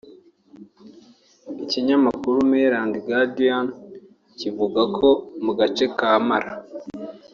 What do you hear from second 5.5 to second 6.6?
gace ka Mara